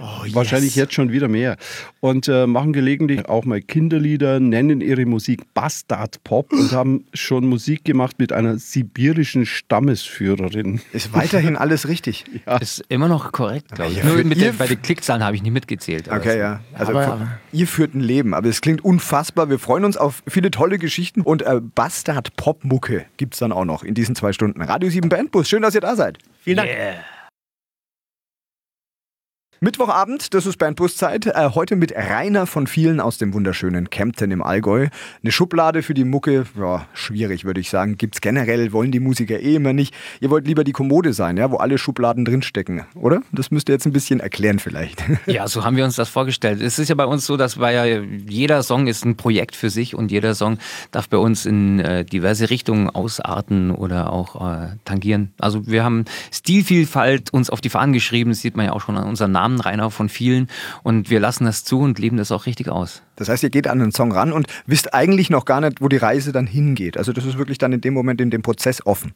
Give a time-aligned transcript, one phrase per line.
[0.00, 0.84] Oh, Wahrscheinlich yes.
[0.84, 1.56] jetzt schon wieder mehr.
[2.00, 7.46] Und äh, machen gelegentlich auch mal Kinderlieder, nennen ihre Musik Bastard Pop und haben schon
[7.46, 10.80] Musik gemacht mit einer sibirischen Stammesführerin.
[10.92, 12.24] Ist weiterhin alles richtig.
[12.46, 12.58] Ja.
[12.58, 13.98] Ist immer noch korrekt, glaube ich.
[13.98, 16.08] Ja, Nur der, bei den Klickzahlen habe ich nicht mitgezählt.
[16.08, 16.60] Okay, ja.
[16.72, 17.28] Also aber, aber.
[17.52, 19.50] ihr führt ein Leben, aber es klingt unfassbar.
[19.50, 23.52] Wir freuen uns auf viele tolle Geschichten und äh, Bastard Pop Mucke gibt es dann
[23.52, 24.62] auch noch in diesen zwei Stunden.
[24.62, 26.18] Radio 7 Bandbus, schön, dass ihr da seid.
[26.42, 26.68] Vielen Dank.
[26.68, 26.94] Yeah.
[29.60, 31.26] Mittwochabend, das ist Bandbuszeit.
[31.26, 34.86] Äh, heute mit Rainer von vielen aus dem wunderschönen Kempten im Allgäu.
[35.20, 37.98] Eine Schublade für die Mucke, ja, schwierig würde ich sagen.
[37.98, 39.92] Gibt's generell, wollen die Musiker eh immer nicht.
[40.20, 43.20] Ihr wollt lieber die Kommode sein, ja, wo alle Schubladen drinstecken, oder?
[43.32, 45.02] Das müsst ihr jetzt ein bisschen erklären vielleicht.
[45.26, 46.62] Ja, so haben wir uns das vorgestellt.
[46.62, 49.68] Es ist ja bei uns so, dass bei ja jeder Song ist ein Projekt für
[49.68, 50.58] sich und jeder Song
[50.92, 55.32] darf bei uns in äh, diverse Richtungen ausarten oder auch äh, tangieren.
[55.38, 58.96] Also wir haben Stilvielfalt uns auf die Fahnen geschrieben, das sieht man ja auch schon
[58.96, 60.48] an unseren Namen Rainer von vielen.
[60.82, 63.02] Und wir lassen das zu und leben das auch richtig aus.
[63.16, 65.88] Das heißt, ihr geht an den Song ran und wisst eigentlich noch gar nicht, wo
[65.88, 66.96] die Reise dann hingeht.
[66.96, 69.14] Also das ist wirklich dann in dem Moment in dem Prozess offen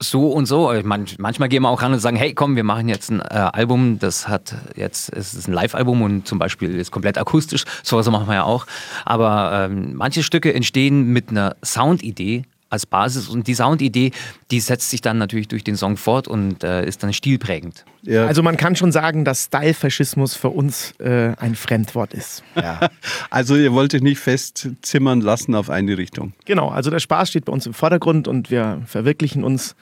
[0.00, 0.72] so und so.
[0.82, 3.98] manchmal gehen wir auch ran und sagen, hey, komm, wir machen jetzt ein äh, Album,
[3.98, 8.10] das hat jetzt, es ist ein Live-Album und zum Beispiel ist komplett akustisch, so was
[8.10, 8.66] machen wir ja auch.
[9.04, 12.44] Aber ähm, manche Stücke entstehen mit einer Soundidee
[12.74, 14.12] als Basis und die Soundidee,
[14.50, 17.84] die setzt sich dann natürlich durch den Song fort und äh, ist dann stilprägend.
[18.02, 18.26] Ja.
[18.26, 22.42] Also man kann schon sagen, dass Style-Faschismus für uns äh, ein Fremdwort ist.
[22.54, 22.90] Ja.
[23.30, 26.34] also ihr wollt euch nicht festzimmern lassen auf eine Richtung.
[26.44, 29.74] Genau, also der Spaß steht bei uns im Vordergrund und wir verwirklichen uns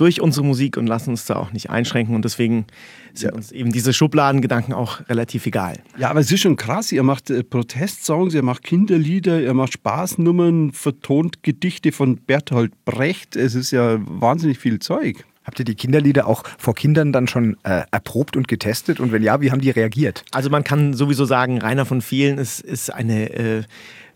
[0.00, 2.14] durch unsere Musik und lassen uns da auch nicht einschränken.
[2.14, 2.64] Und deswegen
[3.12, 3.36] sind ja.
[3.36, 5.78] uns eben diese Schubladengedanken auch relativ egal.
[5.98, 6.90] Ja, aber es ist schon krass.
[6.90, 13.36] Ihr macht äh, Protestsongs, ihr macht Kinderlieder, ihr macht Spaßnummern, vertont Gedichte von Bertolt Brecht.
[13.36, 15.24] Es ist ja wahnsinnig viel Zeug.
[15.44, 19.00] Habt ihr die Kinderlieder auch vor Kindern dann schon äh, erprobt und getestet?
[19.00, 20.24] Und wenn ja, wie haben die reagiert?
[20.32, 23.62] Also man kann sowieso sagen, Rainer von vielen ist, ist eine äh,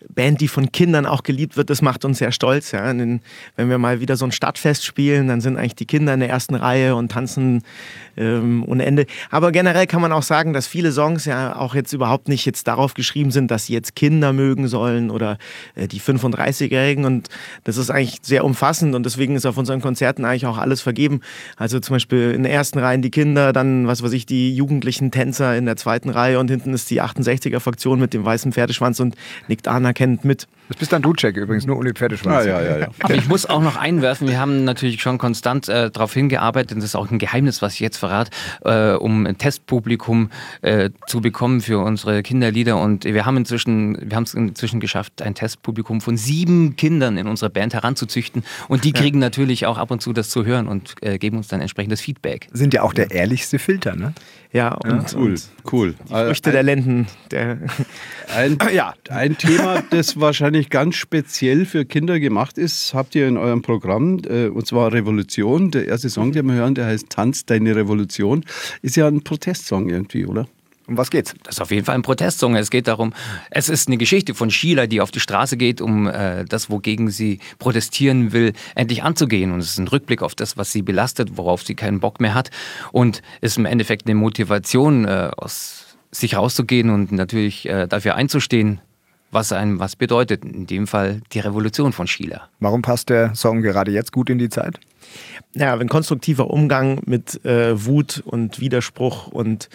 [0.08, 2.72] Band, die von Kindern auch geliebt wird, das macht uns sehr stolz.
[2.72, 2.84] Ja.
[2.86, 3.20] wenn
[3.56, 6.54] wir mal wieder so ein Stadtfest spielen, dann sind eigentlich die Kinder in der ersten
[6.54, 7.62] Reihe und tanzen
[8.16, 9.06] ähm, ohne Ende.
[9.30, 12.66] Aber generell kann man auch sagen, dass viele Songs ja auch jetzt überhaupt nicht jetzt
[12.68, 15.38] darauf geschrieben sind, dass sie jetzt Kinder mögen sollen oder
[15.74, 17.04] äh, die 35-Jährigen.
[17.04, 17.28] Und
[17.64, 21.20] das ist eigentlich sehr umfassend und deswegen ist auf unseren Konzerten eigentlich auch alles vergeben.
[21.56, 25.10] Also zum Beispiel in der ersten Reihe die Kinder, dann, was weiß ich, die jugendlichen
[25.10, 29.16] Tänzer in der zweiten Reihe und hinten ist die 68er-Fraktion mit dem weißen Pferdeschwanz und
[29.48, 30.46] nickt anerkennend mit.
[30.68, 32.46] Das bist dann du, Jack, übrigens, nur ohne Pferdeschwanz.
[32.46, 32.88] Ah, ja, ja, ja.
[33.00, 36.78] Aber ich muss auch noch einwerfen, wir haben natürlich schon konstant äh, darauf hingearbeitet, und
[36.78, 38.30] das ist auch ein Geheimnis, was ich jetzt verrate,
[38.64, 40.30] äh, um ein Testpublikum
[40.62, 42.80] äh, zu bekommen für unsere Kinderlieder.
[42.80, 47.26] Und wir haben inzwischen, wir haben es inzwischen geschafft, ein Testpublikum von sieben Kindern in
[47.26, 48.42] unserer Band heranzuzüchten.
[48.68, 49.26] Und die kriegen ja.
[49.26, 52.48] natürlich auch ab und zu das zu hören und äh, geben uns dann entsprechendes Feedback.
[52.52, 54.14] Sind ja auch der ehrlichste Filter, ne?
[54.54, 55.94] Ja, und, ja, cool, und cool.
[56.08, 57.06] Die Früchte ein, der Lenden.
[57.32, 57.58] Der
[58.32, 58.94] ein, ja.
[59.10, 64.20] ein Thema, das wahrscheinlich ganz speziell für Kinder gemacht ist, habt ihr in eurem Programm,
[64.28, 65.72] äh, und zwar Revolution.
[65.72, 68.44] Der erste Song, den wir hören, der heißt Tanz deine Revolution,
[68.80, 70.46] ist ja ein Protestsong irgendwie, oder?
[70.86, 71.34] Um was geht's?
[71.44, 72.56] Das ist auf jeden Fall ein Protestsong.
[72.56, 73.14] Es geht darum,
[73.50, 77.10] es ist eine Geschichte von Sheila, die auf die Straße geht, um äh, das, wogegen
[77.10, 79.52] sie protestieren will, endlich anzugehen.
[79.52, 82.34] Und es ist ein Rückblick auf das, was sie belastet, worauf sie keinen Bock mehr
[82.34, 82.50] hat.
[82.92, 88.80] Und ist im Endeffekt eine Motivation, äh, aus sich rauszugehen und natürlich äh, dafür einzustehen,
[89.30, 90.44] was einem was bedeutet.
[90.44, 92.48] In dem Fall die Revolution von Sheila.
[92.60, 94.78] Warum passt der Song gerade jetzt gut in die Zeit?
[95.54, 99.68] Ja, ein konstruktiver Umgang mit äh, Wut und Widerspruch und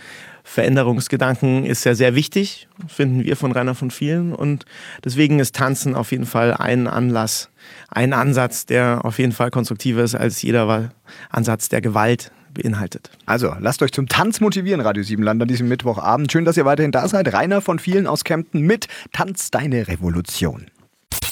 [0.43, 4.33] Veränderungsgedanken ist ja sehr wichtig, finden wir von Rainer von vielen.
[4.33, 4.65] Und
[5.05, 7.49] deswegen ist Tanzen auf jeden Fall ein Anlass,
[7.89, 10.91] ein Ansatz, der auf jeden Fall konstruktiver ist als jeder
[11.29, 13.11] Ansatz der Gewalt beinhaltet.
[13.27, 16.31] Also, lasst euch zum Tanz motivieren, Radio 7 Land an diesem Mittwochabend.
[16.31, 17.31] Schön, dass ihr weiterhin da seid.
[17.31, 20.65] Rainer von vielen aus Kempten mit Tanz deine Revolution.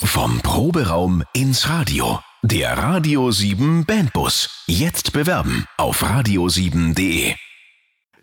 [0.04, 2.20] Vom Proberaum ins Radio.
[2.44, 4.64] Der Radio 7 Bandbus.
[4.68, 7.34] Jetzt bewerben auf radio7.de.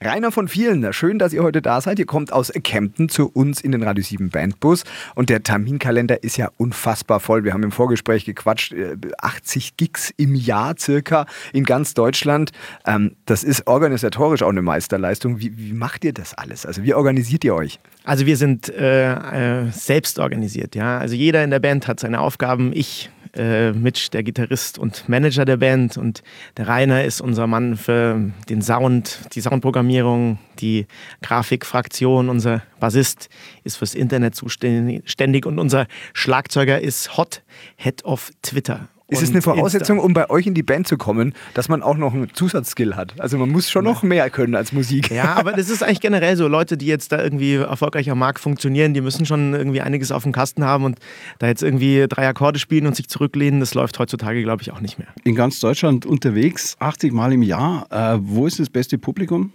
[0.00, 1.98] Rainer von vielen, schön, dass ihr heute da seid.
[1.98, 4.84] Ihr kommt aus Kempten zu uns in den Radio 7 Bandbus
[5.16, 7.42] und der Terminkalender ist ja unfassbar voll.
[7.42, 8.72] Wir haben im Vorgespräch gequatscht,
[9.18, 12.52] 80 äh, Gigs im Jahr circa in ganz Deutschland.
[12.86, 15.40] Ähm, das ist organisatorisch auch eine Meisterleistung.
[15.40, 16.66] Wie, wie macht ihr das alles?
[16.66, 17.80] Also wie organisiert ihr euch?
[18.04, 20.98] Also wir sind äh, äh, selbst organisiert, ja.
[20.98, 22.72] Also jeder in der Band hat seine Aufgaben.
[22.74, 26.22] Ich äh, Mitch, der Gitarrist und Manager der Band und
[26.56, 30.86] der Rainer ist unser Mann für den Sound, die Soundprogrammierung, die
[31.22, 32.28] Grafikfraktion.
[32.28, 33.28] Unser Bassist
[33.64, 37.42] ist fürs Internet zuständig und unser Schlagzeuger ist Hot,
[37.76, 38.88] Head of Twitter.
[39.08, 41.96] Ist es eine Voraussetzung, um bei euch in die Band zu kommen, dass man auch
[41.96, 43.20] noch einen Zusatzskill hat?
[43.20, 45.10] Also man muss schon noch mehr können als Musik.
[45.10, 46.48] Ja, aber das ist eigentlich generell so.
[46.48, 50.22] Leute, die jetzt da irgendwie erfolgreich am Markt funktionieren, die müssen schon irgendwie einiges auf
[50.22, 50.98] dem Kasten haben und
[51.38, 54.80] da jetzt irgendwie drei Akkorde spielen und sich zurücklehnen, das läuft heutzutage, glaube ich, auch
[54.80, 55.08] nicht mehr.
[55.24, 57.86] In ganz Deutschland unterwegs, 80 Mal im Jahr.
[57.90, 59.52] Äh, wo ist das beste Publikum?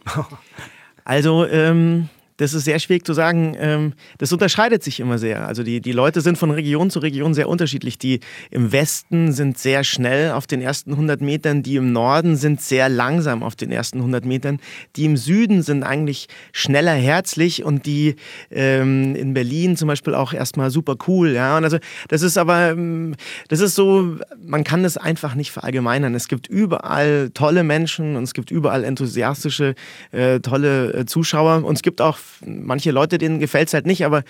[1.06, 2.08] Also, ähm,
[2.40, 3.54] das ist sehr schwierig zu sagen.
[3.60, 5.46] Ähm, das unterscheidet sich immer sehr.
[5.46, 7.98] Also die, die Leute sind von Region zu Region sehr unterschiedlich.
[7.98, 12.62] Die im Westen sind sehr schnell auf den ersten 100 Metern, die im Norden sind
[12.62, 14.60] sehr langsam auf den ersten 100 Metern.
[14.96, 18.16] Die im Süden sind eigentlich schneller herzlich und die
[18.52, 21.34] ähm, in Berlin zum Beispiel auch erstmal super cool.
[21.34, 21.58] Ja?
[21.58, 21.78] Und also
[22.08, 23.16] das ist aber, ähm,
[23.50, 26.16] das ist so, man kann das einfach nicht verallgemeinern.
[26.16, 29.76] Es gibt überall tolle Menschen und es gibt überall enthusiastische,
[30.12, 34.06] äh, tolle äh, Zuschauer und es gibt auch manche Leute, denen gefällt es halt nicht,
[34.06, 34.24] aber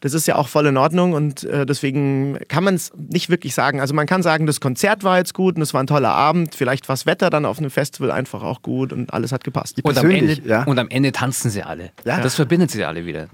[0.00, 3.54] das ist ja auch voll in Ordnung und äh, deswegen kann man es nicht wirklich
[3.54, 3.80] sagen.
[3.80, 6.54] Also man kann sagen, das Konzert war jetzt gut und es war ein toller Abend,
[6.54, 9.78] vielleicht war das Wetter dann auf einem Festival einfach auch gut und alles hat gepasst.
[9.82, 10.64] Und am, Ende, ja.
[10.64, 11.90] und am Ende tanzen sie alle.
[12.04, 12.20] Ja.
[12.20, 13.28] Das verbindet sie alle wieder.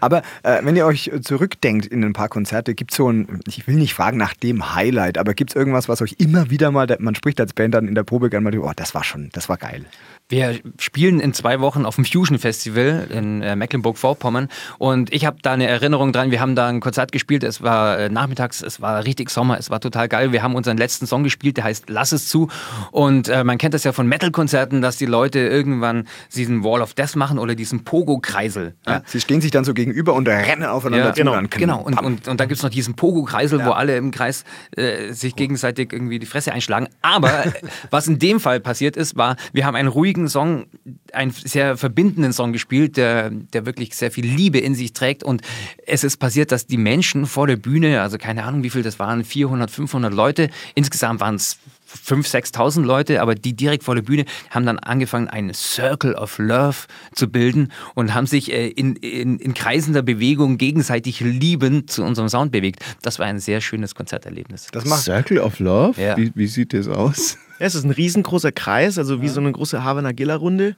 [0.00, 3.66] Aber äh, wenn ihr euch zurückdenkt in ein paar Konzerte, gibt es so ein, ich
[3.66, 6.86] will nicht fragen nach dem Highlight, aber gibt es irgendwas, was euch immer wieder mal,
[6.98, 9.48] man spricht als Band dann in der Probe gerne mal, oh, das war schon, das
[9.48, 9.84] war geil.
[10.30, 15.38] Wir spielen in zwei Wochen auf dem Fusion Festival in äh, Mecklenburg-Vorpommern und ich habe
[15.40, 16.30] da eine Erinnerung dran.
[16.30, 17.42] Wir haben da ein Konzert gespielt.
[17.42, 20.30] Es war äh, nachmittags, es war richtig Sommer, es war total geil.
[20.30, 22.48] Wir haben unseren letzten Song gespielt, der heißt Lass es zu.
[22.90, 26.92] Und äh, man kennt das ja von Metal-Konzerten, dass die Leute irgendwann diesen Wall of
[26.92, 28.74] Death machen oder diesen Pogo-Kreisel.
[28.86, 28.92] Ja?
[28.92, 31.20] Ja, sie stehen sich dann so gegenüber und rennen aufeinander ja, zu.
[31.22, 31.80] Genau, genau.
[31.80, 34.44] Und, und, und da gibt es noch diesen Pogo-Kreisel, wo alle im Kreis
[34.76, 36.88] äh, sich gegenseitig irgendwie die Fresse einschlagen.
[37.00, 37.44] Aber
[37.90, 40.66] was in dem Fall passiert ist, war, wir haben einen ruhigen ruhigen Song,
[41.12, 45.22] einen sehr verbindenden Song gespielt, der, der wirklich sehr viel Liebe in sich trägt.
[45.22, 45.42] Und
[45.86, 48.98] es ist passiert, dass die Menschen vor der Bühne, also keine Ahnung, wie viel das
[48.98, 54.02] waren, 400, 500 Leute, insgesamt waren es 5.000, 6.000 Leute, aber die direkt vor der
[54.02, 56.76] Bühne haben dann angefangen, einen Circle of Love
[57.14, 62.28] zu bilden und haben sich äh, in, in, in kreisender Bewegung gegenseitig liebend zu unserem
[62.28, 62.84] Sound bewegt.
[63.02, 64.68] Das war ein sehr schönes Konzerterlebnis.
[64.72, 66.00] Das macht Circle of Love?
[66.00, 66.16] Ja.
[66.16, 67.38] Wie, wie sieht das aus?
[67.58, 69.32] Ja, es ist ein riesengroßer Kreis, also wie ja.
[69.32, 70.76] so eine große Havana Gilla Runde.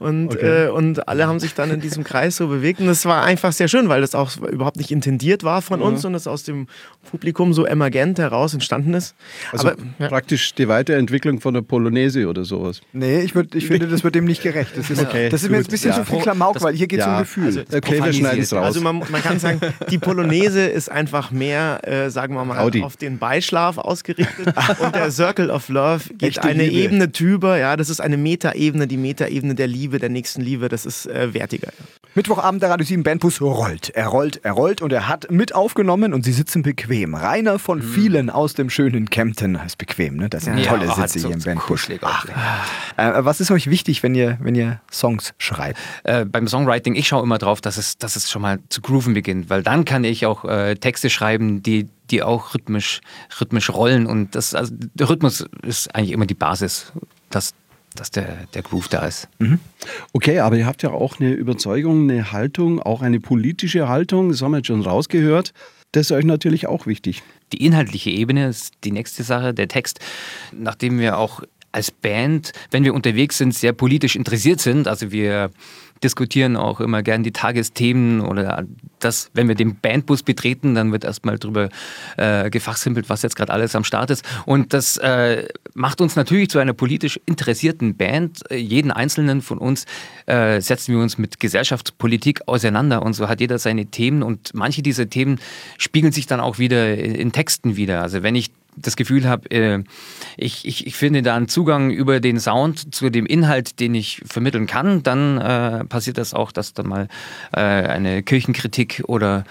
[0.00, 0.64] Und, okay.
[0.64, 2.80] äh, und alle haben sich dann in diesem Kreis so bewegt.
[2.80, 6.04] Und das war einfach sehr schön, weil das auch überhaupt nicht intendiert war von uns
[6.04, 6.66] und es aus dem
[7.10, 9.14] Publikum so emergent heraus entstanden ist.
[9.52, 10.08] Also Aber, ja.
[10.08, 12.80] praktisch die Weiterentwicklung von der Polonaise oder sowas.
[12.92, 14.72] Nee, ich, würd, ich finde, das wird dem nicht gerecht.
[14.76, 16.86] Das ist, okay, das ist mir jetzt ein bisschen zu viel Klamauk, das, weil hier
[16.86, 17.46] geht es um Gefühl.
[17.46, 18.64] Also, okay, wir schneiden es raus.
[18.64, 19.60] Also man, man, kann sagen,
[19.90, 22.82] die Polonaise ist einfach mehr, äh, sagen wir mal, Audi.
[22.82, 24.54] auf den Beischlaf ausgerichtet.
[24.78, 26.84] und der Circle of Love geht Echte eine Liebe.
[26.84, 27.58] Ebene drüber.
[27.58, 30.68] Ja, das ist eine Metaebene, die Metaebene der Liebe, der nächsten Liebe.
[30.68, 31.68] Das ist äh, wertiger.
[32.14, 33.90] Mittwochabend der Radio 7 Bandbus rollt.
[33.90, 37.14] Er rollt, er rollt und er hat mit aufgenommen und sie sitzen bequem.
[37.14, 37.82] Rainer von mhm.
[37.82, 39.54] vielen aus dem schönen Kempten.
[39.64, 40.28] ist bequem, ne?
[40.28, 41.88] Das sind ja, tolle Sitze so, hier im Bandbus.
[41.88, 45.78] Äh, was ist euch wichtig, wenn ihr, wenn ihr Songs schreibt?
[46.02, 49.14] Äh, beim Songwriting, ich schaue immer drauf, dass es, dass es schon mal zu grooven
[49.14, 53.00] beginnt, weil dann kann ich auch äh, Texte schreiben, die die auch rhythmisch,
[53.40, 54.06] rhythmisch rollen.
[54.06, 56.92] Und das, also der Rhythmus ist eigentlich immer die Basis,
[57.30, 57.54] dass,
[57.94, 59.28] dass der, der Groove da ist.
[59.38, 59.58] Mhm.
[60.12, 64.42] Okay, aber ihr habt ja auch eine Überzeugung, eine Haltung, auch eine politische Haltung, das
[64.42, 65.52] haben wir jetzt schon rausgehört.
[65.92, 67.22] Das ist euch natürlich auch wichtig.
[67.52, 69.98] Die inhaltliche Ebene ist die nächste Sache, der Text.
[70.52, 75.50] Nachdem wir auch als Band, wenn wir unterwegs sind, sehr politisch interessiert sind, also wir
[76.02, 78.64] diskutieren auch immer gern die Tagesthemen oder
[78.98, 81.68] das, wenn wir den Bandbus betreten, dann wird erstmal drüber
[82.16, 84.24] äh, gefachsimpelt, was jetzt gerade alles am Start ist.
[84.46, 88.40] Und das äh, macht uns natürlich zu einer politisch interessierten Band.
[88.50, 89.84] Jeden einzelnen von uns
[90.26, 94.82] äh, setzen wir uns mit Gesellschaftspolitik auseinander und so hat jeder seine Themen und manche
[94.82, 95.38] dieser Themen
[95.76, 98.02] spiegeln sich dann auch wieder in, Texten wieder.
[98.02, 99.82] Also wenn ich das Gefühl habe, äh,
[100.36, 104.22] ich, ich, ich finde da einen Zugang über den Sound zu dem Inhalt, den ich
[104.24, 107.08] vermitteln kann, dann äh, passiert das auch, dass dann mal
[107.52, 109.44] äh, eine Kirchenkritik oder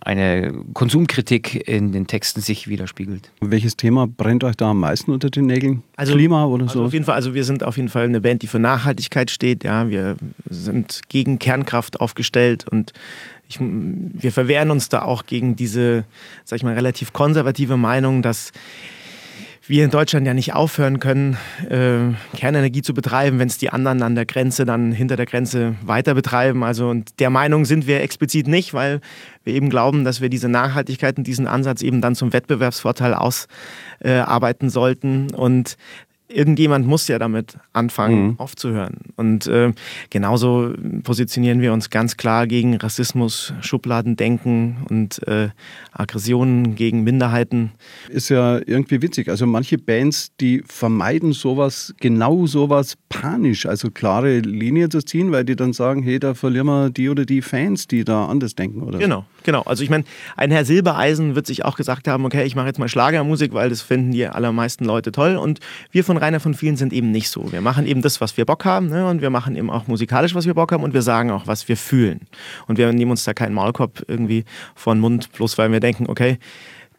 [0.00, 3.30] eine Konsumkritik in den Texten sich widerspiegelt.
[3.40, 5.82] Welches Thema brennt euch da am meisten unter den Nägeln?
[5.96, 6.84] Also, Klima oder also so?
[6.86, 9.64] Auf jeden Fall, also wir sind auf jeden Fall eine Band, die für Nachhaltigkeit steht.
[9.64, 10.16] Ja, wir
[10.48, 12.92] sind gegen Kernkraft aufgestellt und
[13.48, 16.04] ich, wir verwehren uns da auch gegen diese,
[16.44, 18.52] sag ich mal, relativ konservative Meinung, dass
[19.68, 21.36] wir in Deutschland ja nicht aufhören können,
[21.68, 25.76] äh, Kernenergie zu betreiben, wenn es die anderen an der Grenze dann hinter der Grenze
[25.82, 26.64] weiter betreiben.
[26.64, 29.00] Also und der Meinung sind wir explizit nicht, weil
[29.44, 34.68] wir eben glauben, dass wir diese Nachhaltigkeit und diesen Ansatz eben dann zum Wettbewerbsvorteil ausarbeiten
[34.68, 35.30] äh, sollten.
[35.32, 35.76] Und
[36.34, 38.34] irgendjemand muss ja damit anfangen, mhm.
[38.38, 38.98] aufzuhören.
[39.16, 39.72] Und äh,
[40.10, 40.72] genauso
[41.02, 45.48] positionieren wir uns ganz klar gegen Rassismus, Schubladendenken und äh,
[45.92, 47.72] Aggressionen gegen Minderheiten.
[48.08, 49.28] Ist ja irgendwie witzig.
[49.28, 55.44] Also manche Bands, die vermeiden sowas, genau sowas panisch, also klare Linien zu ziehen, weil
[55.44, 58.82] die dann sagen, hey, da verlieren wir die oder die Fans, die da anders denken.
[58.82, 59.62] Oder genau, genau.
[59.62, 60.04] Also ich meine,
[60.36, 63.68] ein Herr Silbereisen wird sich auch gesagt haben, okay, ich mache jetzt mal Schlagermusik, weil
[63.68, 65.36] das finden die allermeisten Leute toll.
[65.36, 65.60] Und
[65.90, 67.50] wir von Rainer von vielen sind eben nicht so.
[67.50, 69.06] Wir machen eben das, was wir Bock haben ne?
[69.06, 71.68] und wir machen eben auch musikalisch, was wir Bock haben und wir sagen auch, was
[71.68, 72.20] wir fühlen.
[72.68, 76.38] Und wir nehmen uns da keinen Maulkorb irgendwie von Mund, bloß weil wir denken, okay,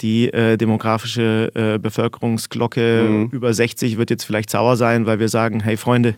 [0.02, 3.30] die äh, demografische äh, Bevölkerungsglocke mhm.
[3.32, 6.16] über 60 wird jetzt vielleicht sauer sein, weil wir sagen, hey Freunde,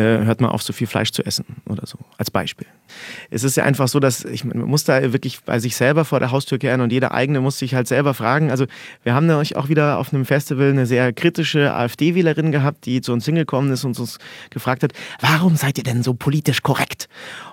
[0.00, 2.66] hört mal auf, so viel Fleisch zu essen oder so, als Beispiel.
[3.30, 6.18] Es ist ja einfach so, dass ich, man muss da wirklich bei sich selber vor
[6.18, 8.50] der Haustür kehren und jeder eigene muss sich halt selber fragen.
[8.50, 8.66] Also
[9.02, 13.12] wir haben euch auch wieder auf einem Festival eine sehr kritische AfD-Wählerin gehabt, die zu
[13.12, 14.18] uns hingekommen ist und uns
[14.50, 17.08] gefragt hat, warum seid ihr denn so politisch korrekt?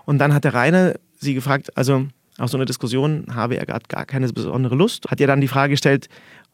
[0.06, 3.86] Und dann hat der Rainer sie gefragt, also auf so eine Diskussion habe er gerade
[3.90, 6.08] gar keine besondere Lust, hat ihr dann die Frage gestellt,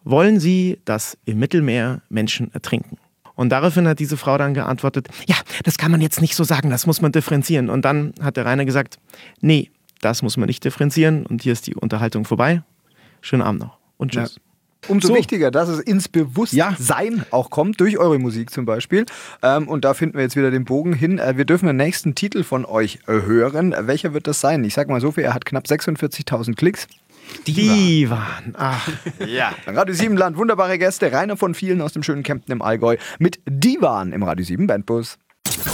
[0.04, 2.98] wollen Sie, dass im Mittelmeer Menschen ertrinken?
[3.36, 6.70] Und daraufhin hat diese Frau dann geantwortet, ja, das kann man jetzt nicht so sagen,
[6.70, 7.70] das muss man differenzieren.
[7.70, 8.98] Und dann hat der Rainer gesagt,
[9.42, 11.26] nee, das muss man nicht differenzieren.
[11.26, 12.64] Und hier ist die Unterhaltung vorbei.
[13.22, 14.36] Schönen Abend noch und tschüss.
[14.36, 14.42] Ja.
[14.88, 15.16] Umso so.
[15.16, 17.26] wichtiger, dass es ins Bewusstsein ja.
[17.32, 19.06] auch kommt, durch eure Musik zum Beispiel.
[19.42, 21.18] Ähm, und da finden wir jetzt wieder den Bogen hin.
[21.18, 23.74] Äh, wir dürfen den nächsten Titel von euch hören.
[23.78, 24.64] Welcher wird das sein?
[24.64, 26.88] Ich sag mal so viel, er hat knapp 46.000 Klicks.
[27.48, 28.54] Divan.
[28.58, 28.88] Ach.
[29.26, 29.54] Ja.
[29.68, 31.12] Radio 7 Land, wunderbare Gäste.
[31.12, 35.18] Rainer von vielen aus dem schönen Kempten im Allgäu mit Divan im Radio 7 Bandbus.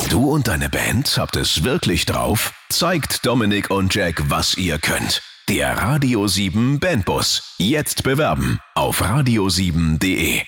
[0.09, 2.53] Du und deine Band habt es wirklich drauf?
[2.69, 5.21] Zeigt Dominik und Jack, was ihr könnt.
[5.49, 7.55] Der Radio 7 Bandbus.
[7.57, 10.41] Jetzt bewerben auf radio7.de.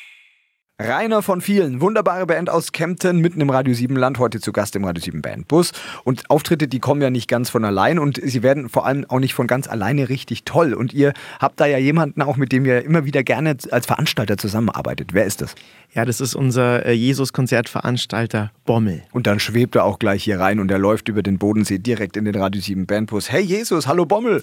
[0.81, 4.75] Rainer von vielen, wunderbare Band aus Kempten, mitten im Radio 7 Land, heute zu Gast
[4.75, 5.71] im Radio 7 Bandbus.
[6.03, 9.19] Und Auftritte, die kommen ja nicht ganz von allein und sie werden vor allem auch
[9.19, 10.73] nicht von ganz alleine richtig toll.
[10.73, 14.35] Und ihr habt da ja jemanden auch, mit dem ihr immer wieder gerne als Veranstalter
[14.35, 15.13] zusammenarbeitet.
[15.13, 15.53] Wer ist das?
[15.93, 19.03] Ja, das ist unser äh, Jesus-Konzertveranstalter Bommel.
[19.11, 22.17] Und dann schwebt er auch gleich hier rein und er läuft über den Bodensee direkt
[22.17, 23.31] in den Radio 7 Bandbus.
[23.31, 24.41] Hey Jesus, hallo Bommel!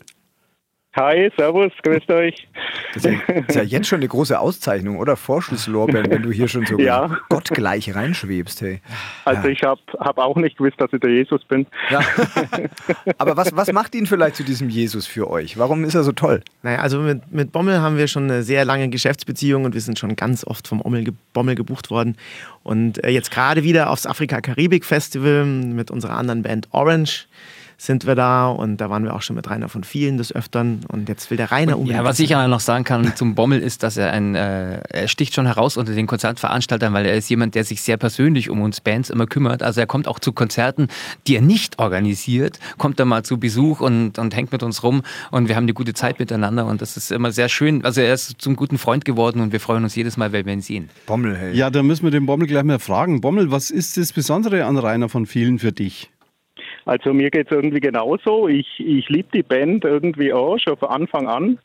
[0.97, 2.49] Hi, servus, grüßt euch.
[2.95, 5.17] Das ist, ja, ist ja jetzt schon eine große Auszeichnung, oder?
[5.17, 7.17] Vorschusslorbeeren, wenn du hier schon so ja.
[7.29, 8.61] gottgleich reinschwebst.
[8.61, 8.81] Hey.
[9.25, 9.49] Also ja.
[9.51, 11.69] ich habe hab auch nicht gewusst, dass ich der Jesus bin.
[11.91, 12.01] Ja.
[13.19, 15.57] Aber was, was macht ihn vielleicht zu diesem Jesus für euch?
[15.59, 16.43] Warum ist er so toll?
[16.65, 19.97] Naja, also mit, mit Bommel haben wir schon eine sehr lange Geschäftsbeziehung und wir sind
[19.97, 22.17] schon ganz oft vom Bommel, Bommel gebucht worden.
[22.65, 27.29] Und äh, jetzt gerade wieder aufs Afrika-Karibik-Festival mit unserer anderen Band Orange
[27.81, 30.81] sind wir da und da waren wir auch schon mit Rainer von vielen des Öfteren
[30.89, 31.87] und jetzt will der Rainer um.
[31.87, 35.09] Ja, was ich ja noch sagen kann zum Bommel ist, dass er ein, äh, er
[35.09, 38.61] sticht schon heraus unter den Konzertveranstaltern, weil er ist jemand, der sich sehr persönlich um
[38.61, 39.63] uns Bands immer kümmert.
[39.63, 40.89] Also er kommt auch zu Konzerten,
[41.27, 45.01] die er nicht organisiert, kommt da mal zu Besuch und, und hängt mit uns rum
[45.31, 47.83] und wir haben eine gute Zeit miteinander und das ist immer sehr schön.
[47.83, 50.53] Also er ist zum guten Freund geworden und wir freuen uns jedes Mal, wenn wir
[50.53, 50.91] ihn sehen.
[51.07, 51.57] Bommel, hey.
[51.57, 53.23] Ja, da müssen wir den Bommel gleich mal fragen.
[53.23, 56.11] Bommel, was ist das Besondere an Rainer von vielen für dich?
[56.91, 58.49] Also mir geht es irgendwie genauso.
[58.49, 61.61] Ich, ich liebe die Band irgendwie auch, schon von Anfang an,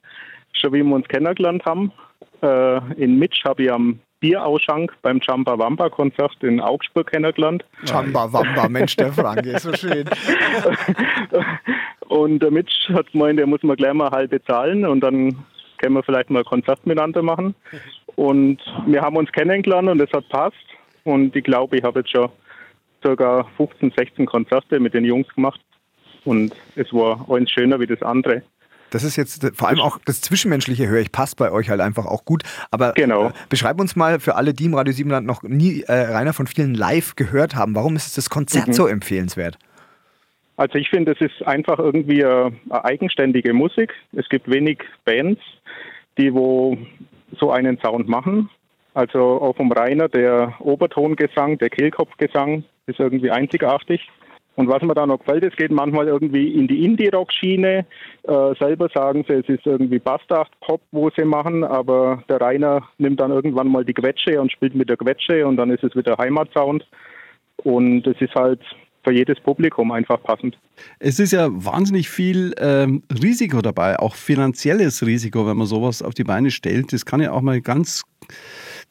[0.53, 1.91] schon wie wir uns kennengelernt haben.
[2.43, 7.65] Äh, in Mitch habe ich am Bierausschank beim Chamba Wamba Konzert in Augsburg kennengelernt.
[7.89, 10.07] Chamba Wamba, Mensch, der Frank ist so schön.
[12.07, 15.43] und der Mitch hat gemeint, der muss man gleich mal halb bezahlen und dann
[15.79, 17.55] können wir vielleicht mal ein Konzert miteinander machen.
[18.15, 20.55] Und wir haben uns kennengelernt und es hat passt.
[21.03, 22.29] Und ich glaube, ich habe jetzt schon
[23.05, 25.61] circa 15, 16 Konzerte mit den Jungs gemacht
[26.23, 28.41] und es war eins schöner wie das andere.
[28.89, 32.05] Das ist jetzt vor allem auch das Zwischenmenschliche, höre ich, passt bei euch halt einfach
[32.05, 32.43] auch gut.
[32.71, 33.29] Aber genau.
[33.29, 36.47] äh, beschreib uns mal für alle, die im Radio Siebenland noch nie äh, Rainer von
[36.47, 38.73] vielen live gehört haben, warum ist das Konzert mhm.
[38.73, 39.57] so empfehlenswert?
[40.57, 43.93] Also ich finde, es ist einfach irgendwie eine, eine eigenständige Musik.
[44.13, 45.41] Es gibt wenig Bands,
[46.17, 46.77] die wo
[47.37, 48.49] so einen Sound machen.
[48.93, 54.01] Also auch vom Rainer, der Obertongesang, der Kehlkopfgesang ist irgendwie einzigartig.
[54.55, 57.85] Und was mir da noch gefällt, es geht manchmal irgendwie in die Indie-Rock-Schiene.
[58.23, 63.19] Äh, selber sagen sie, es ist irgendwie Bastard-Pop, wo sie machen, aber der Rainer nimmt
[63.19, 66.17] dann irgendwann mal die Quetsche und spielt mit der Quetsche und dann ist es wieder
[66.17, 66.87] Heimatsound.
[67.63, 68.61] Und es ist halt
[69.03, 70.57] für jedes Publikum einfach passend.
[70.99, 76.13] Es ist ja wahnsinnig viel ähm, Risiko dabei, auch finanzielles Risiko, wenn man sowas auf
[76.13, 76.93] die Beine stellt.
[76.93, 78.03] Das kann ja auch mal ganz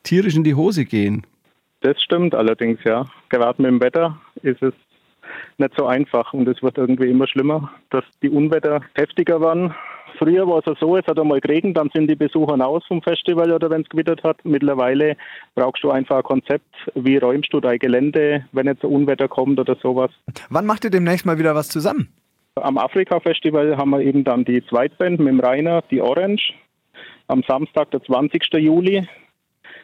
[0.03, 1.27] tierisch in die Hose gehen.
[1.85, 3.05] Das stimmt allerdings, ja.
[3.29, 4.73] Gerade mit dem Wetter ist es
[5.59, 9.75] nicht so einfach und es wird irgendwie immer schlimmer, dass die Unwetter heftiger werden.
[10.19, 13.03] Früher war es ja so, es hat einmal geregnet, dann sind die Besucher raus vom
[13.03, 14.43] Festival oder wenn es gewittert hat.
[14.45, 15.19] Mittlerweile
[15.55, 19.61] brauchst du einfach ein Konzept, wie räumst du dein Gelände, wenn jetzt ein Unwetter kommt
[19.61, 20.11] oder sowas.
[20.49, 22.09] Wann macht ihr demnächst mal wieder was zusammen?
[22.55, 26.55] Am Afrika-Festival haben wir eben dann die Zweitband mit dem Rainer, die Orange.
[27.27, 28.55] Am Samstag, der 20.
[28.55, 29.07] Juli,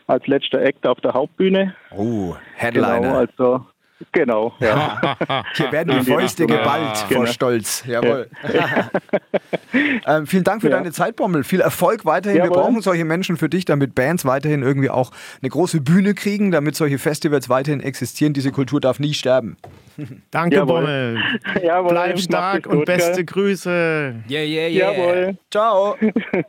[0.07, 1.75] als letzter Act auf der Hauptbühne.
[1.97, 3.01] Oh, Headliner.
[3.01, 3.67] Genau, also
[4.13, 5.15] Genau, ja.
[5.57, 7.27] Hier werden die Fäuste geballt vor Genau.
[7.27, 7.85] Stolz.
[7.87, 8.31] Jawohl.
[10.07, 10.79] ähm, vielen Dank für Ja.
[10.79, 11.45] deine Zeit, Bommel.
[11.45, 12.39] Viel Erfolg weiterhin.
[12.39, 12.63] Wir Jawohl.
[12.63, 15.11] brauchen solche Menschen für dich, damit Bands weiterhin irgendwie auch
[15.43, 18.33] eine große Bühne kriegen, damit solche Festivals weiterhin existieren.
[18.33, 19.59] Diese Kultur darf nie sterben.
[20.31, 20.81] Danke, Jawohl.
[20.81, 21.19] Bommel.
[21.63, 23.25] Jawohl, Bleib stark und gut, beste gell?
[23.27, 24.15] Grüße.
[24.31, 24.93] Yeah, yeah, yeah.
[24.93, 25.37] Jawohl.
[25.51, 25.97] Ciao.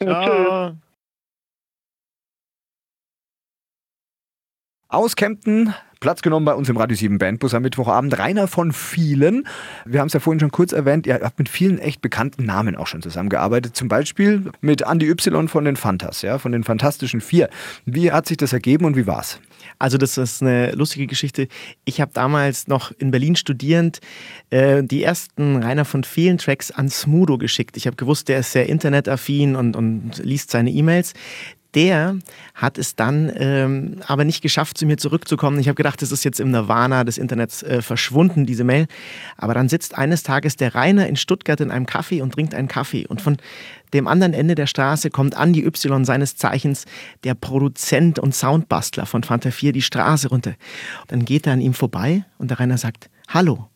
[0.01, 0.71] Ciao.
[4.91, 8.19] Aus Kempten, Platz genommen bei uns im Radio 7 Bandbus am Mittwochabend.
[8.19, 9.47] Rainer von vielen.
[9.85, 12.75] Wir haben es ja vorhin schon kurz erwähnt, ihr habt mit vielen echt bekannten Namen
[12.75, 13.73] auch schon zusammengearbeitet.
[13.73, 17.49] Zum Beispiel mit Andy Y von den Fantas, ja, von den Fantastischen Vier.
[17.85, 19.39] Wie hat sich das ergeben und wie war's?
[19.79, 21.47] Also das ist eine lustige Geschichte.
[21.85, 24.01] Ich habe damals noch in Berlin studierend
[24.49, 27.77] äh, die ersten Rainer von vielen Tracks an Smudo geschickt.
[27.77, 31.13] Ich habe gewusst, der ist sehr internetaffin und, und liest seine E-Mails.
[31.73, 32.17] Der
[32.53, 35.59] hat es dann ähm, aber nicht geschafft, zu mir zurückzukommen.
[35.59, 38.87] Ich habe gedacht, das ist jetzt im Nirvana des Internets äh, verschwunden, diese Mail.
[39.37, 42.67] Aber dann sitzt eines Tages der Rainer in Stuttgart in einem Café und trinkt einen
[42.67, 43.07] Kaffee.
[43.07, 43.37] Und von
[43.93, 46.85] dem anderen Ende der Straße kommt Andy Y, seines Zeichens
[47.23, 50.55] der Produzent und Soundbastler von Fanta 4, die Straße runter.
[51.07, 53.69] Dann geht er an ihm vorbei und der Rainer sagt Hallo.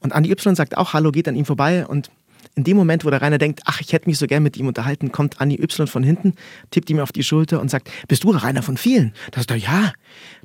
[0.00, 2.10] Und Andy Y sagt auch Hallo, geht an ihm vorbei und
[2.56, 4.68] in dem Moment, wo der Rainer denkt, ach, ich hätte mich so gern mit ihm
[4.68, 6.34] unterhalten, kommt Anni Y von hinten,
[6.70, 9.12] tippt ihm auf die Schulter und sagt, bist du der Rainer von vielen?
[9.32, 9.92] Da sagt er, ja,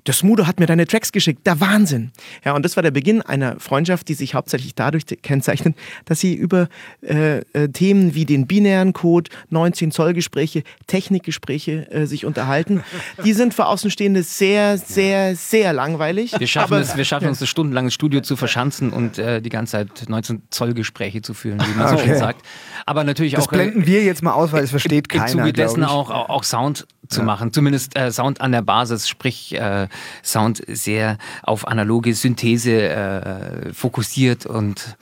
[0.06, 2.12] der Smudo hat mir deine Tracks geschickt, der Wahnsinn.
[2.46, 6.34] Ja, und das war der Beginn einer Freundschaft, die sich hauptsächlich dadurch kennzeichnet, dass sie
[6.34, 6.68] über
[7.02, 12.84] äh, äh, Themen wie den binären Code, 19 Zoll Gespräche, Technikgespräche äh, sich unterhalten.
[13.26, 16.34] Die sind für Außenstehende sehr, sehr, sehr langweilig.
[16.40, 19.50] Wir schaffen, Aber- es, wir schaffen uns das stundenlange Studio zu verschanzen und äh, die
[19.50, 22.10] ganze Zeit 19 Zoll Gespräche zu führen, wie man so Okay.
[22.10, 22.46] schön sagt.
[22.90, 23.54] Aber natürlich Das auch.
[23.54, 25.30] äh, blenden wir jetzt mal aus, weil es versteht im keiner.
[25.30, 27.54] Zuge dessen auch, auch, Sound zu machen.
[27.54, 29.88] Zumindest äh, Sound an der Basis, sprich äh,
[30.24, 34.98] Sound sehr auf analoge Synthese äh, fokussiert und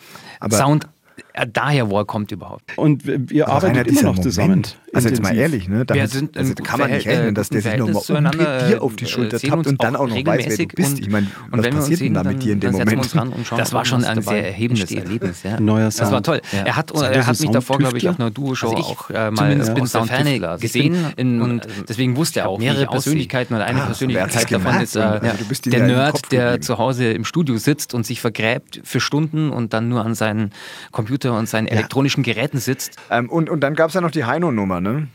[0.52, 0.90] Sound
[1.32, 2.78] äh, daher, wo er kommt überhaupt.
[2.78, 4.50] Und ihr Aber arbeitet Rainer, immer noch zusammen.
[4.50, 5.86] Moment, Also jetzt mal ehrlich, ne?
[5.86, 8.82] Damit, Wir sind also kann man nicht rechnen, äh, dass der sich nochmal umdreht, dir
[8.82, 10.92] auf die äh, Schulter tappt und dann auch noch weiß, wer du regelmäßig bist.
[10.94, 13.16] und- Ich meine, was wenn wir uns passiert denn da mit dir in dem Moment?
[13.58, 14.92] das war schon ein sehr erhebendes.
[14.92, 15.44] Erlebnis.
[15.44, 15.60] Ja.
[15.60, 16.26] Neuer Das war Sound.
[16.26, 16.42] toll.
[16.52, 19.36] Er hat, er mich davor, glaube ich, auf einer Duo-Show Also ich auch äh, mal
[19.36, 21.42] zumindest aus bin der Ferne gesehen.
[21.42, 25.20] Und deswegen wusste er auch mehrere Persönlichkeiten und eine Ah, Persönlichkeit davon ist äh,
[25.66, 29.90] der Nerd, der zu Hause im Studio sitzt und sich vergräbt für Stunden und dann
[29.90, 30.52] nur an seinen
[30.92, 32.96] Computer und seinen elektronischen Geräten sitzt.
[33.30, 35.08] Und, und dann gab es ja noch die Heino-Nummer, ne?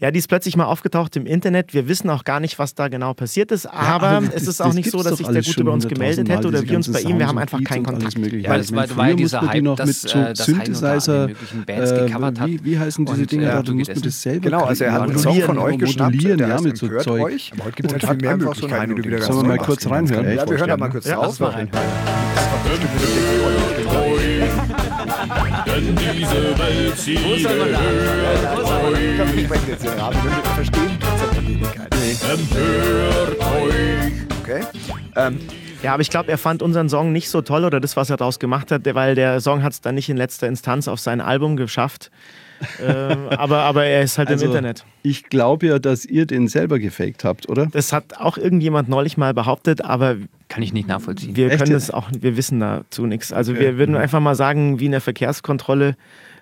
[0.00, 1.74] Ja, die ist plötzlich mal aufgetaucht im Internet.
[1.74, 3.66] Wir wissen auch gar nicht, was da genau passiert ist.
[3.66, 5.84] Aber, aber es das- ist auch das nicht so, dass sich der Gute bei uns
[5.86, 7.18] 100.000 gemeldet hätte oder wir uns bei ihm.
[7.18, 8.18] Wir haben einfach keinen Kontakt.
[8.18, 8.48] Mögliche.
[8.48, 10.34] Weil es meine, war, war ja dieser man die Hype, noch dass, mit so äh,
[10.34, 10.64] dass Heino da
[11.00, 11.28] Synthesizer,
[11.66, 12.48] Bands äh, gecovert hat.
[12.48, 13.54] wie, wie heißen diese Und, Dinge äh, da?
[13.56, 16.22] habt Du musst mir das selber Genau, also er hat einen Song von euch geschnappt,
[16.22, 17.22] der ja, mit so Zeug.
[17.22, 17.52] euch.
[17.54, 19.58] Aber heute gibt es halt viel mehr Möglichkeiten, wie du wieder ganz Sollen wir mal
[19.58, 20.24] kurz reinhören?
[20.36, 21.26] Ja, wir hören da mal kurz Ja, drauf.
[21.26, 21.68] lass mal rein.
[25.66, 27.16] Denn diese Welt sie
[30.54, 30.98] Verstehen
[32.30, 34.12] empört euch.
[34.42, 34.64] Okay.
[35.16, 35.38] Ähm,
[35.82, 38.16] Ja, aber ich glaube, er fand unseren Song nicht so toll oder das, was er
[38.16, 41.20] daraus gemacht hat, weil der Song hat es dann nicht in letzter Instanz auf sein
[41.20, 42.10] Album geschafft.
[42.82, 44.84] Ähm, aber, aber er ist halt Also, im Internet.
[45.02, 47.66] Ich glaube ja, dass ihr den selber gefaked habt, oder?
[47.66, 50.16] Das hat auch irgendjemand neulich mal behauptet, aber
[50.48, 51.36] Kann ich nicht nachvollziehen.
[51.36, 53.32] wir Echt können es auch, wir wissen dazu nichts.
[53.32, 55.96] Also wir würden einfach mal sagen, wie in der Verkehrskontrolle,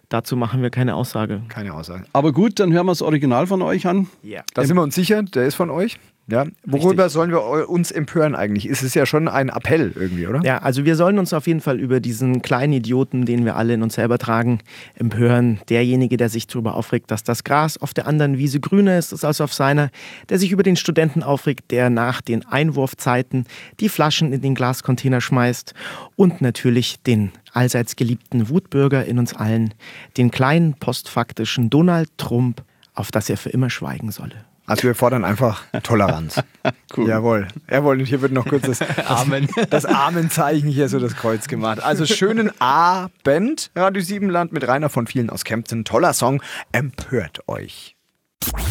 [0.09, 1.43] dazu machen wir keine Aussage.
[1.49, 2.05] keine Aussage.
[2.13, 4.09] Aber gut, dann hören wir das Original von euch an.
[4.23, 4.43] Ja.
[4.55, 5.99] Da sind wir uns sicher, der ist von euch.
[6.31, 6.45] Ja?
[6.67, 8.67] Worüber sollen wir eu- uns empören eigentlich?
[8.67, 10.43] Es ist ja schon ein Appell irgendwie, oder?
[10.45, 13.73] Ja, also wir sollen uns auf jeden Fall über diesen kleinen Idioten, den wir alle
[13.75, 14.59] in uns selber tragen,
[14.95, 15.61] empören.
[15.71, 19.41] Derjenige, der sich darüber aufregt, dass das Gras auf der anderen Wiese grüner ist als
[19.41, 19.91] auf seiner.
[20.29, 23.47] Der sich über den Studenten aufregt, der nach den Einwurfzeiten
[23.81, 25.73] die Flaschen in den Glascontainer schmeißt.
[26.15, 29.73] Und natürlich den allseits geliebten Wutbürger in uns allen,
[30.19, 32.63] den kleinen postfaktischen Donald Trump,
[32.95, 34.45] auf das er für immer schweigen solle.
[34.69, 36.41] Also wir fordern einfach Toleranz.
[36.97, 37.09] cool.
[37.09, 37.49] Jawohl.
[37.71, 37.99] Jawohl.
[37.99, 39.49] Und hier wird noch kurz das, Amen.
[39.71, 41.83] das Amenzeichen hier so das Kreuz gemacht.
[41.83, 45.85] Also schönen Abend, Radio Siebenland mit Rainer von vielen aus Kempten.
[45.85, 46.43] Toller Song.
[46.73, 47.97] Empört euch.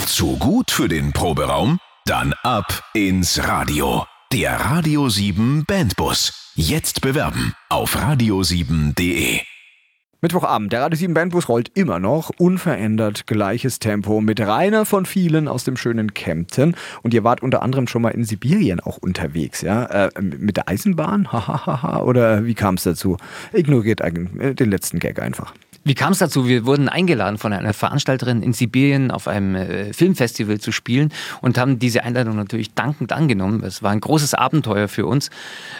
[0.05, 1.79] Zu gut für den Proberaum?
[2.05, 4.05] Dann ab ins Radio.
[4.31, 6.53] Der Radio 7 Bandbus.
[6.55, 9.41] Jetzt bewerben auf radio7.de.
[10.19, 15.47] Mittwochabend, der Radio 7 Bandbus rollt immer noch, unverändert, gleiches Tempo mit Rainer von vielen
[15.47, 16.75] aus dem schönen Kempten.
[17.03, 19.85] Und ihr wart unter anderem schon mal in Sibirien auch unterwegs, ja?
[19.85, 21.31] Äh, mit der Eisenbahn?
[21.31, 22.01] Hahaha.
[22.01, 23.17] Oder wie kam es dazu?
[23.53, 25.53] Ignoriert äh, den letzten Gag einfach.
[25.87, 26.49] Wie kam es dazu?
[26.49, 31.57] Wir wurden eingeladen von einer Veranstalterin in Sibirien auf einem äh, Filmfestival zu spielen und
[31.57, 33.63] haben diese Einladung natürlich dankend angenommen.
[33.63, 35.29] Es war ein großes Abenteuer für uns,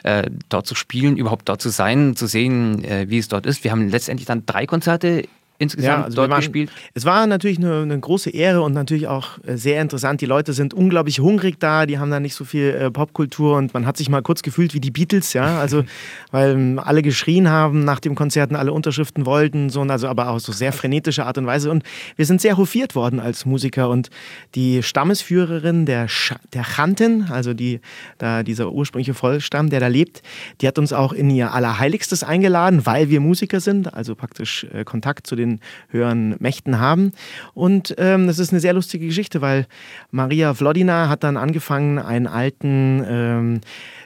[0.04, 3.65] äh, dort zu spielen, überhaupt dort zu sein, zu sehen, äh, wie es dort ist.
[3.65, 5.28] Wir haben letztendlich dann drei Konzerte
[5.60, 6.72] insgesamt also dort waren, gespielt.
[6.93, 10.22] Es war natürlich eine, eine, große Ehre und natürlich auch äh, sehr interessant.
[10.22, 13.74] Die Leute sind unglaublich hungrig da, die haben da nicht so viel äh, Popkultur und
[13.74, 15.84] man hat sich mal kurz gefühlt wie die Beatles, ja, also
[16.32, 20.08] weil ähm, alle geschrien haben nach dem Konzert und alle Unterschriften wollten, so, und also
[20.08, 21.84] aber auch so sehr frenetische Art und Weise und
[22.15, 24.10] wir sind sehr hofiert worden als Musiker und
[24.54, 27.80] die Stammesführerin der, Sch der Chanten, also die,
[28.20, 30.22] da dieser ursprüngliche Vollstamm, der da lebt,
[30.62, 34.84] die hat uns auch in ihr Allerheiligstes eingeladen, weil wir Musiker sind, also praktisch äh,
[34.84, 35.47] Kontakt zu den
[35.90, 37.12] höheren Mächten haben.
[37.54, 39.66] Und ähm, das ist eine sehr lustige Geschichte, weil
[40.12, 43.62] Maria Vlodina hat dann angefangen, einen alten ähm,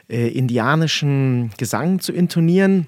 [0.08, 2.86] äh, indianischen Gesang zu intonieren.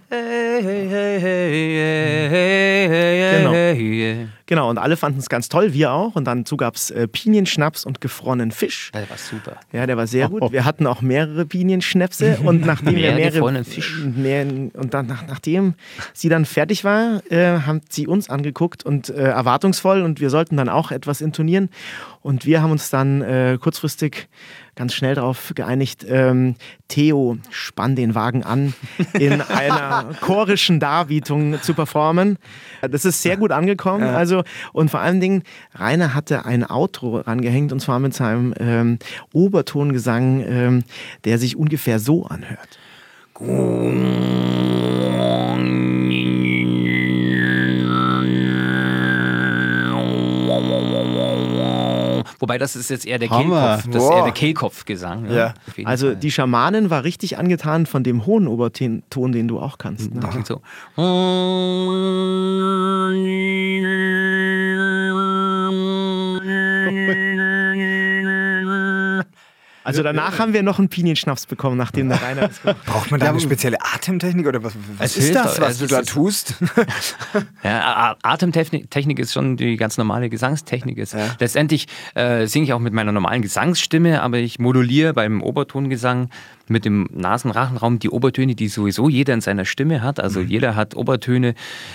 [3.38, 4.29] Genau.
[4.47, 6.17] Genau, und alle fanden es ganz toll, wir auch.
[6.17, 8.90] Und dazu gab es äh, Pinienschnaps und gefrorenen Fisch.
[8.93, 9.57] Der war super.
[9.73, 10.53] Ja, der war sehr gut.
[10.53, 14.05] Wir hatten auch mehrere Pinienschnäpse und nachdem wir Mehr mehrere gefrorenen Fisch.
[14.05, 15.75] Mehr, und dann, nach, nachdem
[16.12, 20.59] sie dann fertig war, äh, haben sie uns angeguckt und äh, erwartungsvoll und wir sollten
[20.59, 21.71] dann auch etwas intonieren.
[22.21, 24.29] Und wir haben uns dann äh, kurzfristig
[24.75, 26.57] ganz schnell darauf geeinigt, ähm,
[26.89, 28.75] Theo, spann den Wagen an,
[29.19, 32.39] in einer chorischen Darbietung zu performen.
[32.83, 34.05] Das ist sehr gut angekommen.
[34.05, 35.43] Also, und vor allen Dingen,
[35.75, 38.99] Rainer hatte ein Outro rangehängt und zwar mit seinem ähm,
[39.33, 40.85] Obertongesang, ähm,
[41.25, 42.79] der sich ungefähr so anhört.
[52.44, 53.78] Wobei das ist jetzt eher der Hammer.
[53.78, 55.22] Kehlkopf, das ist eher der Kehlkopfgesang.
[55.22, 55.35] ne?
[55.35, 55.54] Ja.
[55.87, 56.16] Also Fall.
[56.16, 59.02] die Schamanin war richtig angetan von dem hohen Oberton,
[59.33, 60.12] den du auch kannst.
[60.12, 60.20] Ne?
[60.20, 60.61] Das klingt so.
[69.85, 72.87] Also danach haben wir noch einen Pinienschnaps bekommen, nachdem der Rainer das gemacht hat.
[72.87, 75.87] Braucht man da eine spezielle Atemtechnik oder was, was ist das, doch, was es du
[75.87, 76.55] da tust?
[77.62, 80.99] Ja, Atemtechnik Technik ist schon die ganz normale Gesangstechnik.
[80.99, 81.14] Ist.
[81.14, 81.35] Ja.
[81.38, 86.31] Letztendlich äh, singe ich auch mit meiner normalen Gesangsstimme, aber ich moduliere beim Obertongesang
[86.68, 90.20] mit dem Nasenrachenraum die Obertöne, die sowieso jeder in seiner Stimme hat.
[90.20, 91.55] Also jeder hat Obertöne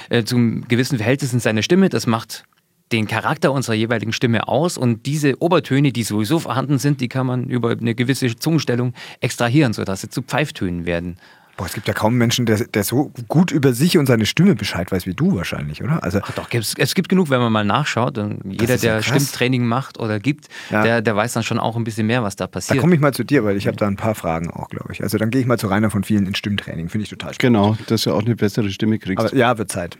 [0.09, 1.89] äh, zum gewissen Verhältnis in seiner Stimme.
[1.89, 2.43] Das macht
[2.91, 7.27] den Charakter unserer jeweiligen Stimme aus und diese Obertöne, die sowieso vorhanden sind, die kann
[7.27, 11.17] man über eine gewisse Zungenstellung extrahieren, sodass sie zu Pfeiftönen werden.
[11.57, 14.25] Boah, es gibt ja kaum einen Menschen, der, der so gut über sich und seine
[14.25, 16.01] Stimme Bescheid weiß wie du wahrscheinlich, oder?
[16.05, 18.17] Also, Ach doch, gibt's, es gibt genug, wenn man mal nachschaut.
[18.17, 19.07] Und jeder, ja der krass.
[19.07, 20.83] Stimmtraining macht oder gibt, Ja.
[20.83, 22.79] der, der weiß dann schon auch ein bisschen mehr, was da da passiert.
[22.79, 25.03] komme ich mal zu dir, weil ich habe da ein paar Fragen auch, glaube ich.
[25.03, 26.87] Also dann gehe ich mal zu Rainer von vielen in Stimmtraining.
[26.87, 27.41] Finde ich total spannend.
[27.57, 29.25] Genau, dass du auch eine bessere Stimme kriegst.
[29.25, 29.97] Aber ja, wird Zeit.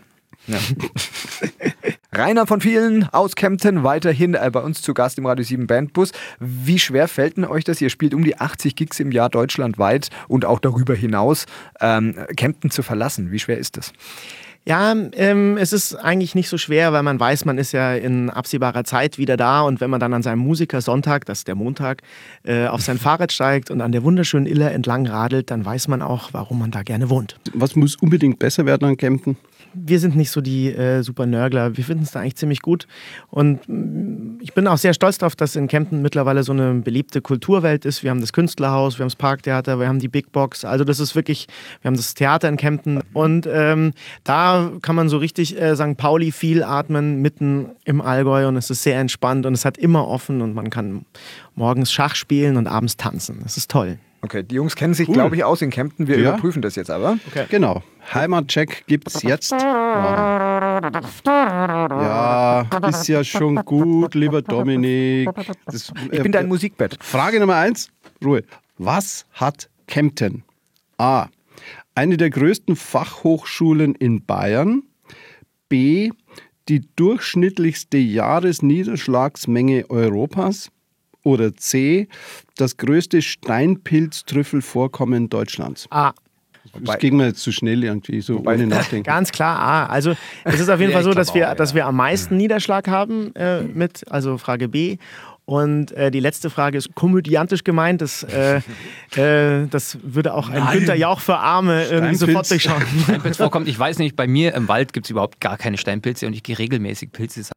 [0.47, 0.57] Ja.
[2.11, 6.11] Rainer von vielen aus Kempten, weiterhin äh, bei uns zu Gast im Radio 7 Bandbus.
[6.39, 7.81] Wie schwer fällt denn euch das?
[7.81, 11.45] Ihr spielt um die 80 Gigs im Jahr deutschlandweit und auch darüber hinaus.
[11.79, 13.93] Ähm, Kempten zu verlassen, wie schwer ist das?
[14.65, 18.31] Ja, ähm, es ist eigentlich nicht so schwer, weil man weiß, man ist ja in
[18.31, 22.01] absehbarer Zeit wieder da und wenn man dann an seinem Musikersonntag, das ist der Montag,
[22.43, 26.01] äh, auf sein Fahrrad steigt und an der wunderschönen Iller entlang radelt, dann weiß man
[26.01, 27.39] auch, warum man da gerne wohnt.
[27.53, 29.37] Was muss unbedingt besser werden an Kempten?
[29.73, 31.77] Wir sind nicht so die äh, super Nörgler.
[31.77, 32.87] Wir finden es da eigentlich ziemlich gut.
[33.29, 37.21] Und mm, ich bin auch sehr stolz darauf, dass in Kempten mittlerweile so eine beliebte
[37.21, 38.03] Kulturwelt ist.
[38.03, 40.65] Wir haben das Künstlerhaus, wir haben das Parktheater, wir haben die Big Box.
[40.65, 41.47] Also das ist wirklich,
[41.81, 43.01] wir haben das Theater in Kempten.
[43.13, 45.97] Und ähm, da kann man so richtig äh, St.
[45.97, 48.47] Pauli viel atmen, mitten im Allgäu.
[48.47, 51.05] Und es ist sehr entspannt und es hat immer offen und man kann
[51.55, 53.39] morgens Schach spielen und abends tanzen.
[53.43, 53.99] Das ist toll.
[54.21, 56.07] Okay, die Jungs kennen sich, glaube ich, aus in Kempten.
[56.07, 56.29] Wir Ja.
[56.29, 57.17] überprüfen das jetzt aber.
[57.49, 57.81] Genau.
[58.13, 59.51] Heimatcheck gibt's jetzt.
[59.51, 60.79] Ja.
[61.25, 65.29] ja, ist ja schon gut, lieber Dominik.
[65.65, 66.97] Das, Ich bin dein Musikbett.
[67.01, 67.89] Frage Nummer eins,
[68.23, 68.43] Ruhe.
[68.77, 70.43] Was hat Kempten?
[70.97, 71.27] A.
[71.95, 74.83] Eine der größten Fachhochschulen in Bayern.
[75.69, 76.11] B.
[76.67, 80.69] Die durchschnittlichste Jahresniederschlagsmenge Europas.
[81.23, 82.07] Oder C.
[82.57, 85.87] Das größte Steinpilztrüffelvorkommen Deutschlands.
[85.91, 86.13] Ah,
[86.83, 89.03] Das ging mir jetzt zu schnell irgendwie, so ohne nachdenken.
[89.05, 89.85] Ganz klar, A.
[89.87, 91.77] Also es ist auf jeden Ja, Fall so, dass wir, auch, dass ja.
[91.77, 94.97] wir am meisten Niederschlag haben äh, mit, also Frage B.
[95.45, 98.01] Und äh, die letzte Frage ist komödiantisch gemeint.
[98.01, 98.61] Das, äh,
[99.15, 102.71] äh, das würde auch ein Günther Jauch für Arme irgendwie sofort Steinpilz.
[102.71, 103.03] durchschauen.
[103.03, 103.67] Steinpilz vorkommt.
[103.67, 106.43] Ich weiß nicht, bei mir im Wald gibt es überhaupt gar keine Steinpilze und ich
[106.43, 107.53] gehe regelmäßig Pilze sammeln.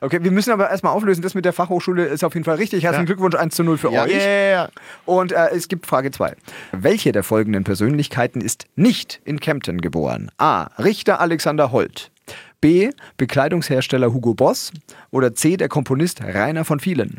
[0.00, 1.22] Okay, wir müssen aber erstmal auflösen.
[1.22, 2.84] Das mit der Fachhochschule ist auf jeden Fall richtig.
[2.84, 3.06] Herzlichen Ja.
[3.06, 4.12] Glückwunsch 1 zu 0 für Ja, euch.
[4.14, 4.70] Yeah.
[5.06, 6.34] Und äh, es gibt Frage 2.
[6.72, 10.30] Welche der folgenden Persönlichkeiten ist nicht in Kempten geboren?
[10.38, 10.64] A.
[10.78, 12.10] Richter Alexander Holt.
[12.60, 12.90] B.
[13.16, 14.72] Bekleidungshersteller Hugo Boss.
[15.10, 15.56] Oder C.
[15.56, 17.18] Der Komponist Rainer von Vielen.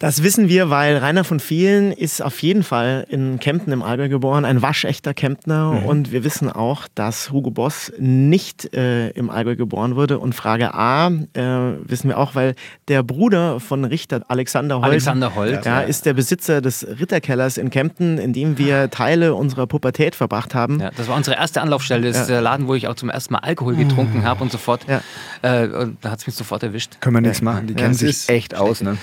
[0.00, 4.08] Das wissen wir, weil Rainer von Vielen ist auf jeden Fall in Kempten im Allgäu
[4.08, 5.82] geboren, ein waschechter Kemptner.
[5.86, 10.18] Und wir wissen auch, dass Hugo Boss nicht äh, im Allgäu geboren wurde.
[10.18, 11.42] Und Frage A äh,
[11.84, 12.54] wissen wir auch, weil
[12.88, 15.86] der Bruder von Richter Alexander Holt, Alexander Holt, ja, ja.
[15.86, 20.80] ist der Besitzer des Ritterkellers in Kempten, in dem wir Teile unserer Pubertät verbracht haben.
[20.80, 22.08] Ja, das war unsere erste Anlaufstelle.
[22.08, 24.86] Das ist der Laden, wo ich auch zum ersten Mal Alkohol getrunken habe und sofort.
[24.88, 25.00] Ja.
[25.42, 27.00] Äh, und da hat es mich sofort erwischt.
[27.00, 27.68] Können wir nichts machen.
[27.68, 28.82] Die Ja, kennen sich echt aus.
[28.82, 28.98] Ne?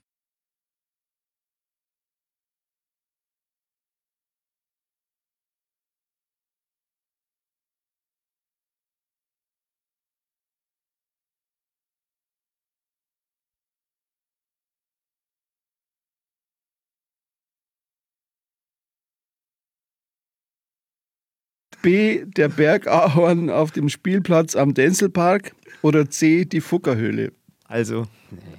[21.81, 22.23] B.
[22.25, 25.51] Der Bergahorn auf dem Spielplatz am Denzelpark.
[25.81, 26.45] Oder C.
[26.45, 27.31] Die Fuckerhöhle.
[27.67, 28.05] Also,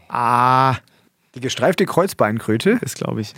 [0.09, 0.77] A,
[1.35, 2.79] Die gestreifte Kreuzbeinkröte.
[2.81, 3.35] das glaube ich.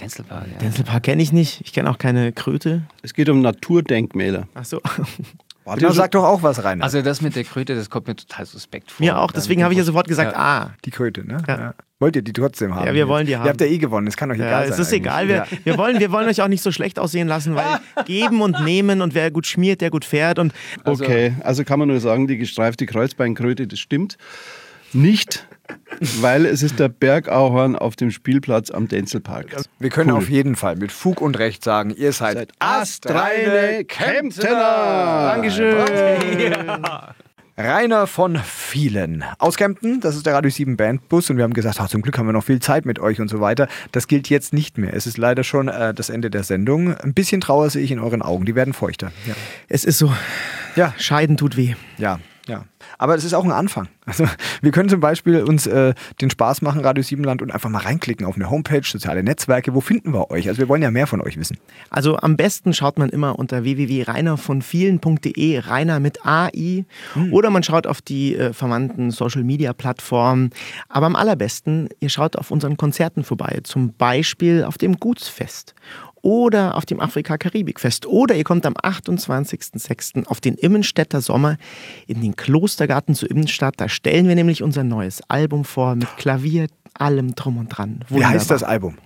[0.00, 0.58] Denzelpark, ja.
[0.58, 1.60] Denzelpark kenne ich nicht.
[1.64, 2.82] Ich kenne auch keine Kröte.
[3.02, 4.48] Es geht um Naturdenkmäler.
[4.54, 4.80] Ach so.
[5.64, 6.82] Warte, Genau, sag doch auch was, Rainer.
[6.84, 9.04] Also das mit der Kröte, das kommt mir total suspekt vor.
[9.04, 10.72] Mir auch, deswegen habe ich ja sofort gesagt A.
[10.86, 11.42] die Kröte, ne?
[11.46, 11.74] Ja.
[12.00, 12.86] Wollt ihr die trotzdem haben?
[12.86, 13.48] Ja, wir wollen die Ihr haben.
[13.48, 14.06] habt ja eh gewonnen.
[14.06, 14.80] Es kann euch Ja, egal es sein.
[14.80, 15.00] ist eigentlich.
[15.02, 15.28] egal.
[15.28, 15.46] Wir, Ja.
[15.64, 19.02] wir, wollen, wir wollen euch auch nicht so schlecht aussehen lassen, weil geben und nehmen
[19.02, 20.38] und wer gut schmiert, der gut fährt.
[20.38, 20.52] Und
[20.84, 24.16] Okay, also kann man nur sagen, die gestreifte Kreuzbeinkröte, das stimmt
[24.92, 25.46] nicht,
[26.20, 29.54] weil es ist der Bergauhorn auf dem Spielplatz am Denzelpark.
[29.78, 30.16] Wir können Cool.
[30.18, 35.32] auf jeden Fall mit Fug und Recht sagen, ihr seid, Seid astreine Kemptener.
[35.34, 35.76] Dankeschön.
[37.62, 40.00] Rainer von Vielen aus Kempten.
[40.00, 42.32] Das ist der Radio 7 Bandbus und wir haben gesagt, ach, zum Glück haben wir
[42.32, 43.68] noch viel Zeit mit euch und so weiter.
[43.92, 44.94] Das gilt jetzt nicht mehr.
[44.94, 46.96] Es ist leider schon äh, das Ende der Sendung.
[46.96, 48.46] Ein bisschen Trauer sehe ich in euren Augen.
[48.46, 49.12] Die werden feuchter.
[49.26, 49.34] Ja,
[49.68, 50.12] Es ist so.
[50.74, 51.74] ja, Scheiden tut weh.
[51.98, 52.18] ja.
[52.46, 52.64] Ja.
[52.98, 53.88] Aber es ist auch ein Anfang.
[54.06, 54.24] Also
[54.60, 57.78] wir können zum Beispiel uns äh, den Spaß machen, Radio 7 Land, und einfach mal
[57.82, 59.74] reinklicken auf eine Homepage, soziale Netzwerke.
[59.74, 60.48] Wo finden wir euch?
[60.48, 61.58] Also wir wollen ja mehr von euch wissen.
[61.90, 66.84] Also am besten schaut man immer unter www.reinervonvielen.de, Rainer mit AI,
[67.30, 70.50] oder man schaut auf die äh, verwandten Social Media Plattformen.
[70.88, 75.74] Aber am allerbesten, ihr schaut auf unseren Konzerten vorbei, zum Beispiel auf dem Gutsfest
[76.22, 80.26] oder auf dem Afrika-Karibik-Fest oder ihr kommt am 28.06.
[80.26, 81.56] auf den Immenstädter Sommer
[82.06, 83.74] in den Klostergarten zu Immenstadt.
[83.78, 88.04] Da stellen wir nämlich unser neues Album vor mit Klavier, allem drum und dran.
[88.08, 88.48] Wie heißt Wunderbar.
[88.48, 88.98] das Album?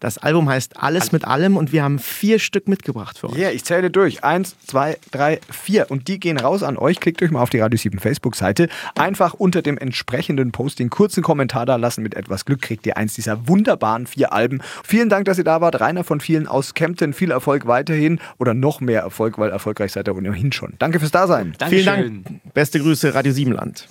[0.00, 3.36] Das Album heißt Alles mit allem und wir haben vier Stück mitgebracht für euch.
[3.36, 4.24] Ja, ich zähle durch.
[4.24, 5.90] Eins, zwei, drei, vier.
[5.90, 7.00] Und die gehen raus an euch.
[7.00, 8.68] Klickt euch mal auf die Radio 7 Facebook-Seite.
[8.96, 12.02] Einfach unter dem entsprechenden Posting kurzen Kommentar da lassen.
[12.02, 14.60] Mit etwas Glück kriegt ihr eins dieser wunderbaren vier Alben.
[14.84, 15.80] Vielen Dank, dass ihr da wart.
[15.80, 17.12] Rainer von vielen aus Kempten.
[17.12, 18.20] Viel Erfolg weiterhin.
[18.38, 20.74] Oder noch mehr Erfolg, weil erfolgreich seid ihr ohnehin schon.
[20.78, 21.54] Danke fürs Dasein.
[21.58, 21.94] Dankeschön.
[21.94, 22.54] Vielen Dank.
[22.54, 23.88] Beste Grüße, Radio Siebenland.